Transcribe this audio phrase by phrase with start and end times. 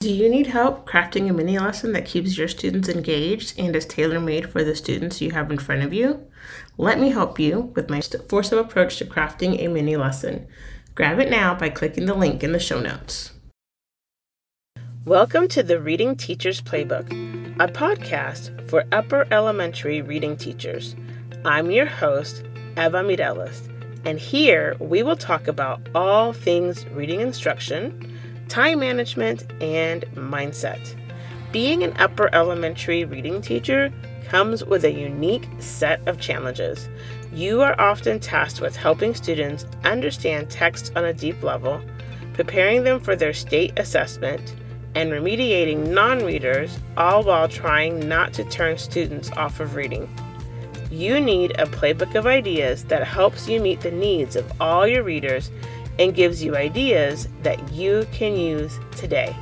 [0.00, 3.84] Do you need help crafting a mini lesson that keeps your students engaged and is
[3.84, 6.26] tailor made for the students you have in front of you?
[6.78, 10.46] Let me help you with my foursome approach to crafting a mini lesson.
[10.94, 13.32] Grab it now by clicking the link in the show notes.
[15.04, 17.10] Welcome to the Reading Teachers Playbook,
[17.60, 20.96] a podcast for upper elementary reading teachers.
[21.44, 22.42] I'm your host,
[22.78, 23.68] Eva Mireles,
[24.06, 28.06] and here we will talk about all things reading instruction
[28.50, 30.96] time management, and mindset.
[31.52, 33.92] Being an upper elementary reading teacher
[34.28, 36.88] comes with a unique set of challenges.
[37.32, 41.80] You are often tasked with helping students understand text on a deep level,
[42.32, 44.56] preparing them for their state assessment,
[44.96, 50.08] and remediating non readers, all while trying not to turn students off of reading.
[50.90, 55.04] You need a playbook of ideas that helps you meet the needs of all your
[55.04, 55.52] readers
[56.00, 59.36] and gives you ideas that you can use today.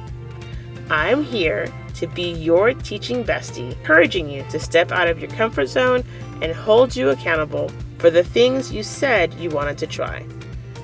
[0.90, 5.66] I'm here to be your teaching bestie, encouraging you to step out of your comfort
[5.66, 6.02] zone
[6.42, 10.26] and hold you accountable for the things you said you wanted to try.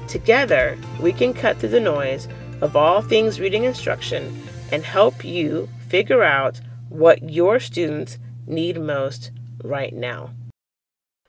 [0.06, 2.28] Together, we can cut through the noise
[2.60, 9.32] of all things reading instruction and help you figure out what your students need most
[9.64, 10.30] right now.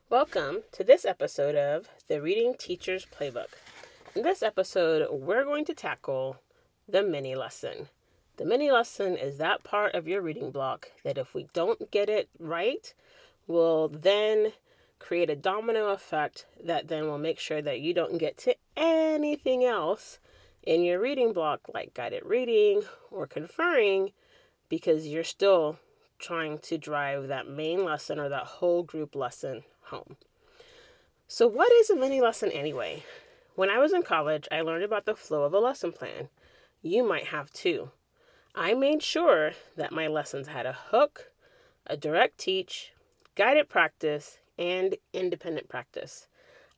[0.09, 3.47] Welcome to this episode of the Reading Teacher's Playbook.
[4.15, 6.37] In this episode, we're going to tackle
[6.87, 7.89] the mini lesson.
[8.37, 12.07] The mini lesson is that part of your reading block that if we don't get
[12.07, 12.93] it right,
[13.45, 14.53] will then
[14.99, 19.65] create a domino effect that then will make sure that you don't get to anything
[19.65, 20.19] else
[20.63, 24.13] in your reading block, like guided reading or conferring,
[24.69, 25.77] because you're still
[26.19, 30.15] trying to drive that main lesson or that whole group lesson home.
[31.27, 33.03] So, what is a mini lesson anyway?
[33.55, 36.27] When I was in college, I learned about the flow of a lesson plan.
[36.81, 37.91] You might have too.
[38.53, 41.31] I made sure that my lessons had a hook,
[41.87, 42.93] a direct teach,
[43.35, 46.27] guided practice, and independent practice.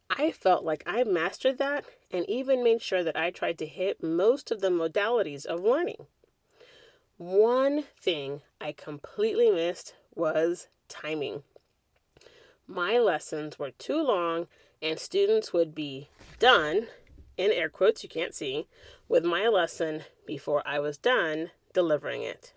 [0.08, 4.04] I felt like I mastered that and even made sure that I tried to hit
[4.04, 6.06] most of the modalities of learning.
[7.18, 11.42] One thing I completely missed was timing.
[12.68, 14.48] My lessons were too long
[14.82, 16.88] and students would be done,
[17.38, 18.68] in air quotes you can't see,
[19.08, 22.54] with my lesson before I was done delivering it.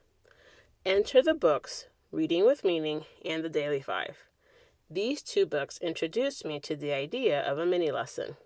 [0.85, 4.25] Enter the books Reading with Meaning and The Daily Five.
[4.89, 8.37] These two books introduced me to the idea of a mini lesson.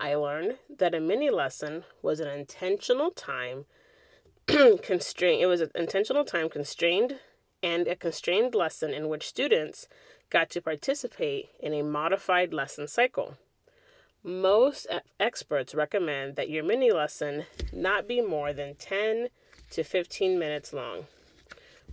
[0.00, 3.66] I learned that a mini lesson was an intentional time
[4.82, 7.18] constrained it was an intentional time constrained
[7.62, 9.88] and a constrained lesson in which students
[10.30, 13.36] got to participate in a modified lesson cycle.
[14.22, 14.86] Most
[15.18, 19.28] experts recommend that your mini lesson not be more than 10
[19.70, 21.06] to 15 minutes long.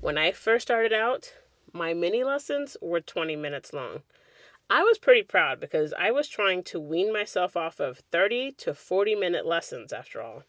[0.02, 1.34] When I first started out,
[1.72, 4.02] my mini lessons were 20 minutes long.
[4.70, 8.74] I was pretty proud because I was trying to wean myself off of 30 to
[8.74, 10.44] 40 minute lessons after all.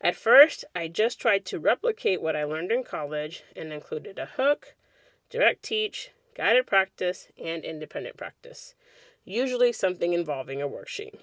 [0.00, 4.26] At first, I just tried to replicate what I learned in college and included a
[4.26, 4.74] hook,
[5.28, 8.74] direct teach, guided practice, and independent practice,
[9.24, 11.18] usually something involving a worksheet.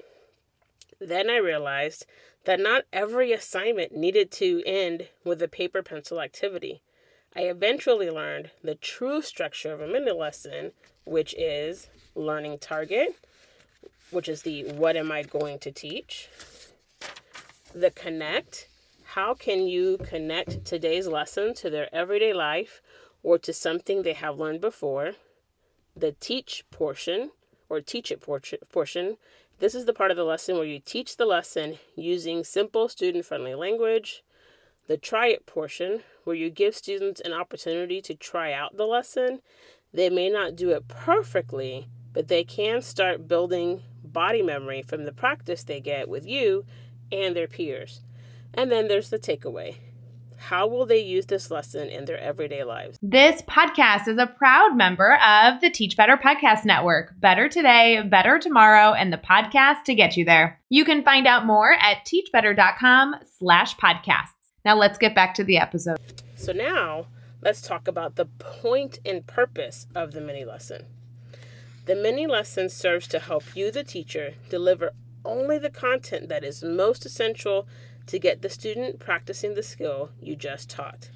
[1.00, 2.06] Then I realized
[2.44, 6.82] that not every assignment needed to end with a paper pencil activity.
[7.36, 10.72] I eventually learned the true structure of a mini lesson,
[11.06, 13.16] which is learning target,
[14.12, 16.30] which is the what am I going to teach,
[17.76, 18.70] the connect,
[19.04, 22.82] how can you connect today's lesson to their everyday life
[23.22, 25.14] or to something they have learned before.
[25.96, 27.32] The teach portion
[27.68, 29.18] or teach it portion.
[29.60, 33.26] This is the part of the lesson where you teach the lesson using simple student
[33.26, 34.24] friendly language.
[34.88, 39.42] The try it portion, where you give students an opportunity to try out the lesson.
[39.92, 45.12] They may not do it perfectly, but they can start building body memory from the
[45.12, 46.64] practice they get with you
[47.16, 48.02] and their peers.
[48.54, 49.78] And then there's the takeaway.
[50.38, 53.00] How will they use this lesson in their everyday lives?
[53.02, 57.20] This podcast is a proud member of the Teach Better Podcast Network.
[57.20, 60.62] Better today, better tomorrow, and the podcast to get you there.
[60.70, 64.34] You can find out more at teachbetter.com slash podcasts.
[64.64, 66.00] Now let's get back to the episode.
[66.36, 67.08] So now
[67.42, 70.86] let's talk about the point and purpose of the mini lesson.
[71.86, 74.92] The mini lesson serves to help you, the teacher, deliver
[75.26, 77.68] only the content that is most essential
[78.08, 81.10] to get the student practicing the skill you just taught.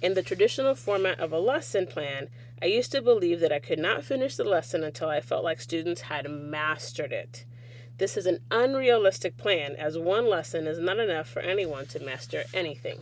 [0.00, 2.28] In the traditional format of a lesson plan,
[2.62, 5.60] I used to believe that I could not finish the lesson until I felt like
[5.60, 7.44] students had mastered it.
[7.98, 12.44] This is an unrealistic plan, as one lesson is not enough for anyone to master
[12.54, 13.00] anything.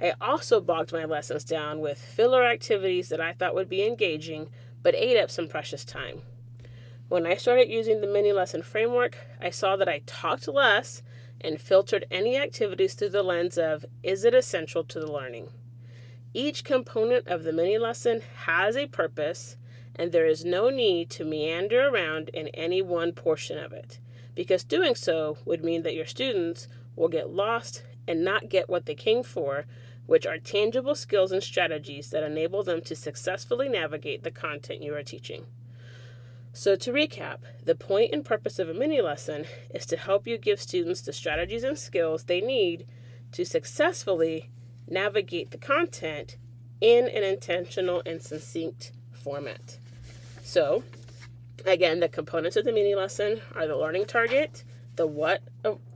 [0.00, 4.50] I also bogged my lessons down with filler activities that I thought would be engaging
[4.82, 6.22] but ate up some precious time.
[7.08, 11.02] When I started using the mini lesson framework, I saw that I talked less
[11.40, 15.48] and filtered any activities through the lens of is it essential to the learning?
[16.34, 19.56] Each component of the mini lesson has a purpose,
[19.96, 23.98] and there is no need to meander around in any one portion of it,
[24.34, 28.84] because doing so would mean that your students will get lost and not get what
[28.84, 29.64] they came for,
[30.04, 34.94] which are tangible skills and strategies that enable them to successfully navigate the content you
[34.94, 35.46] are teaching.
[36.58, 40.36] So, to recap, the point and purpose of a mini lesson is to help you
[40.36, 42.84] give students the strategies and skills they need
[43.30, 44.50] to successfully
[44.88, 46.36] navigate the content
[46.80, 49.78] in an intentional and succinct format.
[50.42, 50.82] So,
[51.64, 54.64] again, the components of the mini lesson are the learning target,
[54.96, 55.44] the what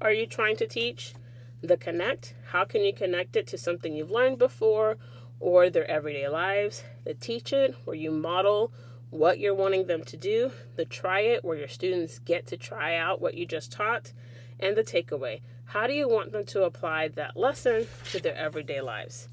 [0.01, 1.13] are you trying to teach,
[1.61, 4.97] the connect, how can you connect it to something you've learned before
[5.41, 8.73] or their everyday lives, the teach it, where you model
[9.13, 12.97] what you're wanting them to do, the try it, where your students get to try
[12.97, 14.11] out what you just taught,
[14.59, 15.43] and the takeaway.
[15.67, 19.29] How do you want them to apply that lesson to their everyday lives?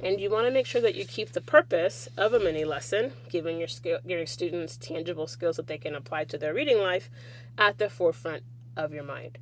[0.00, 3.12] And you want to make sure that you keep the purpose of a mini lesson,
[3.28, 3.68] giving your,
[4.04, 7.10] your students tangible skills that they can apply to their reading life,
[7.58, 8.44] at the forefront
[8.76, 9.38] of your mind.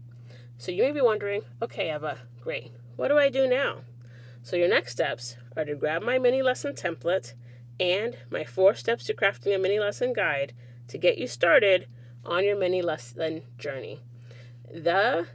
[0.56, 2.72] So you may be wondering, okay, Eva, great.
[2.96, 3.80] What do I do now?
[4.42, 7.34] So your next steps are to grab my mini lesson template
[7.78, 10.52] and my four steps to crafting a mini lesson guide
[10.88, 11.86] to get you started
[12.24, 14.00] on your mini lesson journey.
[14.72, 15.26] The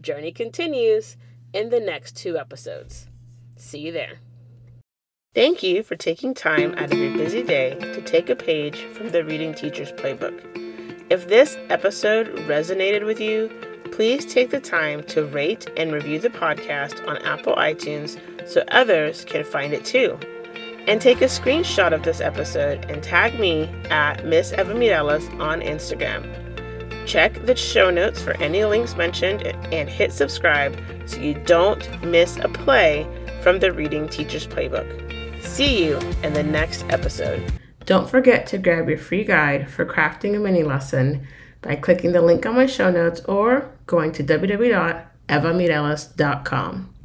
[0.00, 1.16] journey continues
[1.52, 3.08] in the next two episodes.
[3.56, 4.20] See you there.
[5.34, 9.10] Thank you for taking time out of your busy day to take a page from
[9.10, 10.40] the Reading Teacher's Playbook.
[11.10, 13.50] If this episode resonated with you,
[13.92, 18.18] please take the time to rate and review the podcast on Apple iTunes
[18.48, 20.18] so others can find it too
[20.86, 25.60] and take a screenshot of this episode and tag me at Miss Eva Mireles on
[25.60, 26.24] Instagram.
[27.06, 32.36] Check the show notes for any links mentioned and hit subscribe so you don't miss
[32.36, 33.06] a play
[33.42, 35.42] from the Reading Teacher's Playbook.
[35.42, 37.52] See you in the next episode.
[37.84, 41.28] Don't forget to grab your free guide for crafting a mini lesson
[41.62, 46.95] by clicking the link on my show notes or going to www.evamireles.com.